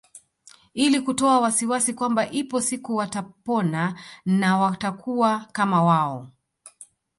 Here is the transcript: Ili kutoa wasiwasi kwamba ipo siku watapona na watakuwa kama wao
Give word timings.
Ili 0.73 1.01
kutoa 1.01 1.39
wasiwasi 1.41 1.93
kwamba 1.93 2.29
ipo 2.31 2.61
siku 2.61 2.95
watapona 2.95 3.99
na 4.25 4.57
watakuwa 4.57 5.45
kama 5.53 5.83
wao 5.83 6.27